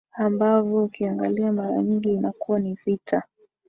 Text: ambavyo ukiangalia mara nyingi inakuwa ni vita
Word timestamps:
ambavyo 0.17 0.83
ukiangalia 0.83 1.51
mara 1.51 1.83
nyingi 1.83 2.09
inakuwa 2.13 2.59
ni 2.59 2.77
vita 2.85 3.23